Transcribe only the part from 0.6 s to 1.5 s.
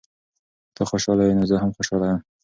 که ته خوشحاله یې، نو